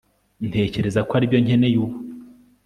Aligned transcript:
Ntekereza 0.49 0.99
ko 1.07 1.11
aribyo 1.17 1.37
nkeneye 1.43 1.77
ubu 1.83 1.95